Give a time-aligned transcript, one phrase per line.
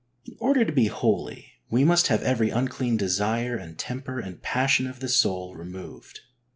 [0.25, 4.87] In order to be holy we must have every unclean desire and temper and passion
[4.87, 6.21] of the soul removed.